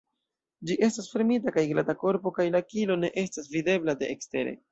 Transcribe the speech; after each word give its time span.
Ĝi 0.69 0.77
estas 0.87 1.09
fermita 1.15 1.53
kaj 1.57 1.65
glata 1.73 1.95
korpo 2.05 2.33
kaj 2.39 2.47
la 2.55 2.63
kilo 2.71 2.97
ne 3.05 3.13
estas 3.27 3.51
videbla 3.57 3.99
de 4.03 4.09
ekstere. 4.17 4.59